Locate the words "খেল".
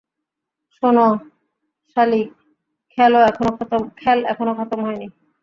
2.91-3.13